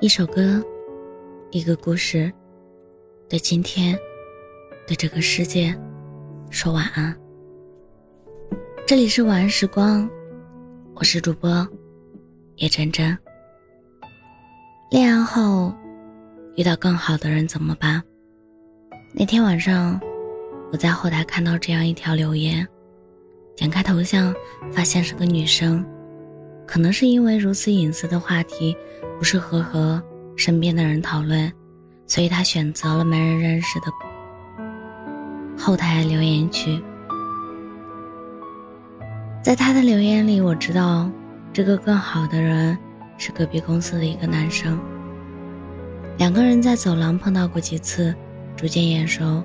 [0.00, 0.64] 一首歌，
[1.50, 2.32] 一个故事，
[3.28, 3.98] 对今天，
[4.86, 5.76] 对这个世界，
[6.50, 7.12] 说晚安。
[8.86, 10.08] 这里是晚安时光，
[10.94, 11.66] 我是主播
[12.58, 13.18] 叶真真。
[14.88, 15.74] 恋爱后
[16.54, 18.00] 遇到更好的人怎么办？
[19.12, 20.00] 那天晚上，
[20.70, 22.64] 我在后台看到这样一条留言，
[23.56, 24.32] 点开头像，
[24.70, 25.84] 发现是个女生。
[26.68, 28.76] 可能是因为如此隐私的话题
[29.16, 30.00] 不适合和
[30.36, 31.50] 身边的人讨论，
[32.06, 33.86] 所以他选择了没人认识的
[35.56, 36.78] 后台留言区。
[39.42, 41.10] 在他的留言里，我知道
[41.54, 42.76] 这个更好的人
[43.16, 44.78] 是隔壁公司的一个男生。
[46.18, 48.14] 两个人在走廊碰到过几次，
[48.56, 49.42] 逐渐眼熟。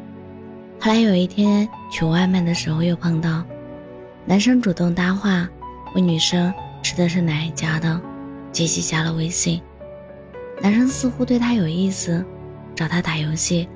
[0.78, 3.46] 后来有一天取外卖的时候又碰到，
[4.26, 5.48] 男生主动搭话，
[5.96, 6.54] 问女生。
[6.84, 8.00] 吃的是哪一家的？
[8.52, 9.62] 杰西加了微信，
[10.62, 12.24] 男生似乎对她有意思，
[12.76, 13.68] 找她打游戏，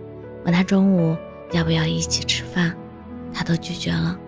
[0.44, 1.18] 问她中午
[1.54, 2.76] 要不要一起吃饭，
[3.34, 4.20] 她都拒绝了，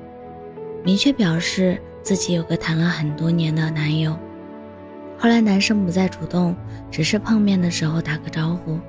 [0.83, 4.17] 明确表示自己有个谈了很多年的男友。
[5.19, 6.55] 后来男生不再主动，
[6.89, 8.79] 只是碰面的时候打个招呼，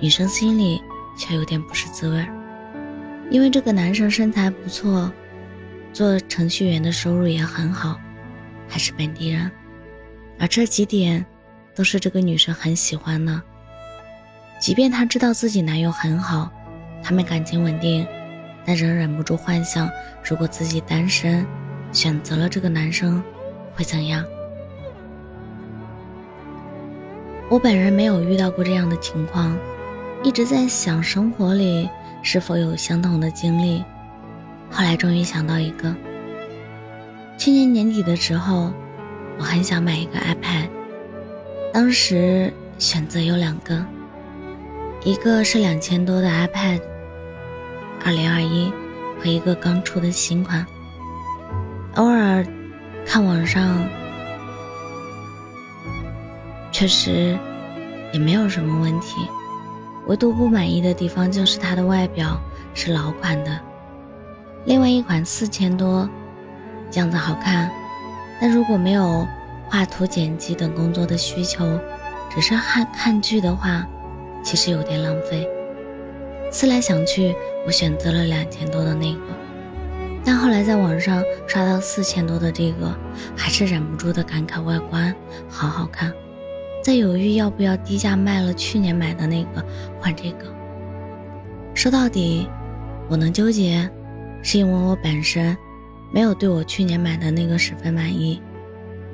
[0.00, 0.82] 女生心里
[1.16, 2.26] 却有点不是滋味
[3.30, 5.10] 因为这个男生身材不错，
[5.92, 7.96] 做程序员的收入也很好。
[8.68, 9.50] 还是本地人，
[10.38, 11.24] 而这几点
[11.74, 13.40] 都是这个女生很喜欢的。
[14.60, 16.50] 即便她知道自己男友很好，
[17.02, 18.06] 他们感情稳定，
[18.64, 19.90] 但仍忍不住幻想：
[20.22, 21.46] 如果自己单身，
[21.92, 23.22] 选择了这个男生，
[23.74, 24.24] 会怎样？
[27.50, 29.56] 我本人没有遇到过这样的情况，
[30.22, 31.88] 一直在想生活里
[32.22, 33.84] 是否有相同的经历。
[34.70, 35.94] 后来终于想到一个。
[37.36, 38.72] 去年年底的时候，
[39.38, 40.68] 我很想买一个 iPad。
[41.72, 43.84] 当时选择有两个，
[45.04, 46.80] 一个是两千多的 iPad，
[48.04, 48.72] 二零二一，
[49.20, 50.64] 和一个刚出的新款。
[51.96, 52.46] 偶尔
[53.04, 53.86] 看网上，
[56.72, 57.36] 确实
[58.12, 59.16] 也没有什么问题，
[60.06, 62.40] 唯独不满意的地方就是它的外表
[62.72, 63.60] 是老款的。
[64.64, 66.08] 另外一款四千多。
[66.92, 67.70] 样子好看，
[68.40, 69.26] 但如果没有
[69.66, 71.78] 画图、剪辑等工作的需求，
[72.30, 73.86] 只是看看剧的话，
[74.42, 75.48] 其实有点浪费。
[76.50, 77.34] 思来想去，
[77.66, 79.20] 我选择了两千多的那个，
[80.24, 82.94] 但后来在网上刷到四千多的这个，
[83.36, 85.12] 还是忍不住的感慨外观
[85.48, 86.12] 好好看。
[86.82, 89.64] 在犹豫要不要低价卖了去年买的那个
[89.98, 90.44] 换这个。
[91.74, 92.48] 说到底，
[93.08, 93.90] 我能纠结，
[94.42, 95.56] 是因为我本身。
[96.14, 98.40] 没有对我去年买的那个十分满意，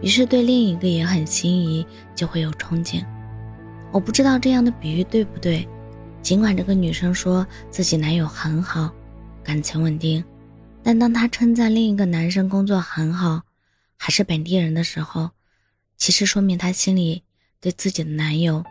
[0.03, 3.03] 于是对另一个也很心仪，就会有憧憬。
[3.91, 5.67] 我不知道这样的比喻对不对，
[6.21, 8.93] 尽管这个女生说自己男友很好，
[9.43, 10.23] 感情稳定，
[10.83, 13.41] 但当她称赞另一个男生工作很好，
[13.97, 15.31] 还是本地人的时候，
[15.97, 17.23] 其实说明她心里
[17.63, 18.63] 对自己的男友，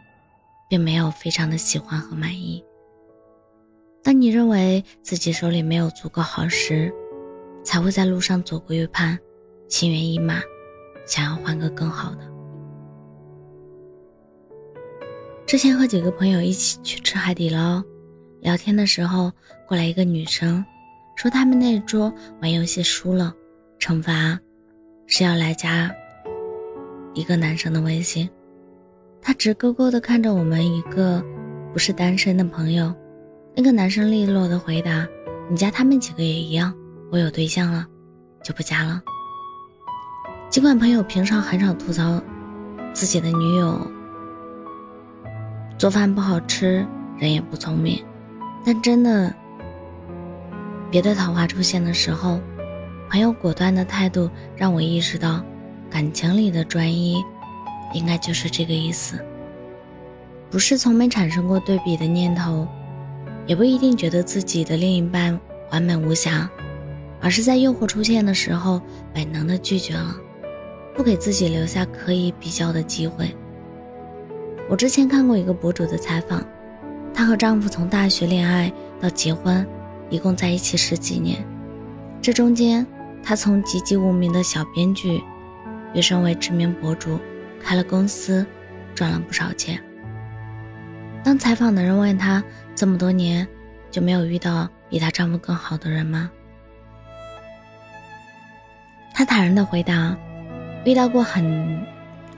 [0.69, 2.63] 并没有非常的喜欢和满意。
[4.03, 6.94] 当你认为自己手里没有足够好时，
[7.64, 9.18] 才会在路上左顾右盼，
[9.68, 10.40] 心猿意马，
[11.06, 12.22] 想要换个更好的。
[15.46, 17.84] 之前和几个朋友一起去吃海底捞，
[18.42, 19.31] 聊天的时候
[19.68, 20.64] 过来一个女生，
[21.16, 23.34] 说他们那桌玩游戏输了，
[23.80, 24.40] 惩罚
[25.08, 25.92] 是要来加
[27.14, 28.30] 一个男生的微信。
[29.22, 31.24] 她直勾勾的看着我们一个
[31.74, 32.94] 不是单身的朋友，
[33.56, 35.08] 那个男生利落的回答
[35.50, 36.74] ：“你加他们几个也一样。”
[37.12, 37.86] 我有对象了，
[38.44, 39.02] 就不加了。
[40.50, 42.22] 尽管朋友平常很少吐槽
[42.94, 43.80] 自己的女友
[45.78, 46.86] 做饭不好吃，
[47.18, 48.03] 人也不聪明，
[48.66, 49.34] 但真的
[50.92, 52.40] 别的桃花出现的时候，
[53.09, 55.44] 朋友果断的态度让我意识到，
[55.90, 57.24] 感情里的专一，
[57.94, 59.24] 应该就是这个意思。
[60.51, 62.68] 不是从没产生过对比的念头，
[63.45, 65.39] 也不一定觉得自己的另一半
[65.72, 66.50] 完美无瑕。
[67.21, 68.81] 而是在诱惑出现的时候，
[69.13, 70.16] 本能的拒绝了，
[70.95, 73.36] 不给自己留下可以比较的机会。
[74.69, 76.45] 我之前看过一个博主的采访，
[77.13, 79.66] 她和丈夫从大学恋爱到结婚，
[80.10, 81.44] 一共在一起十几年，
[82.21, 82.86] 这中间，
[83.24, 85.21] 她从籍籍无名的小编剧，
[85.94, 87.19] 跃升为知名博主，
[87.62, 88.45] 开了公司，
[88.95, 89.81] 赚了不少钱。
[91.24, 92.42] 当采访的人问她，
[92.74, 93.45] 这么多年
[93.92, 96.31] 就没有遇到比她丈夫更好的人吗？
[99.19, 100.16] 他坦然的回答
[100.86, 101.77] ：“遇到过很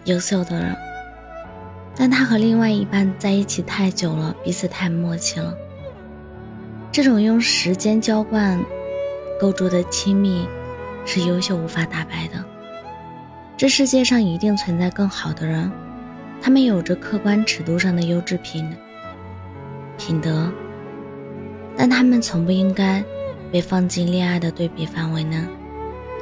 [0.05, 0.75] 优秀的人，
[1.95, 5.55] 但他和另外一半在一起太久了，彼此太默契了。
[6.91, 8.59] 这种用时间浇灌
[9.39, 10.47] 构筑的亲密，
[11.05, 12.43] 是优秀无法打败的。
[13.55, 15.71] 这世界上一定存在更好的人，
[16.41, 18.67] 他们有着客观尺度上的优质品
[19.99, 20.51] 品德，
[21.77, 23.03] 但他们从不应该
[23.51, 25.37] 被放进恋爱的对比范围内，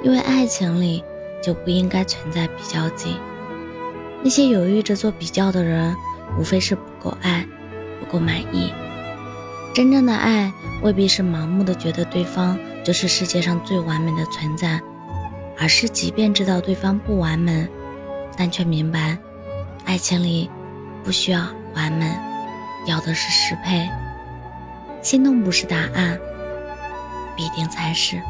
[0.04, 1.04] 因为爱情里
[1.42, 3.18] 就不应该存在比较级。
[4.24, 5.96] 那些犹豫着做比较的人，
[6.38, 7.46] 无非是不够爱，
[8.00, 8.74] 不够满意。
[9.74, 10.52] 真正的爱
[10.82, 14.82] 未必是盲目的觉得对方就是世界上最完美的存在，
[15.58, 17.68] 而是即便知道对方不完美，
[18.36, 19.18] 但却明白，
[19.86, 20.50] 爱情里
[21.04, 22.12] 不需要完美，
[22.88, 23.88] 要的是适配。
[25.02, 26.20] 心动不是答案，
[27.38, 28.22] 必定才是。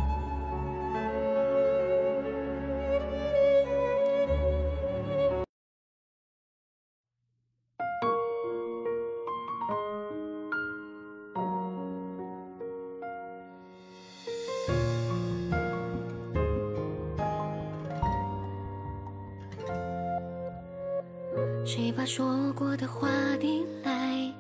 [21.72, 23.08] 谁把说过的话
[23.40, 24.34] 抵赖，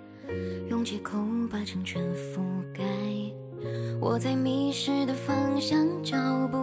[0.67, 1.15] 用借口
[1.47, 2.41] 把成全覆
[2.73, 2.83] 盖。
[4.01, 6.17] 我在迷失的方向找
[6.47, 6.57] 不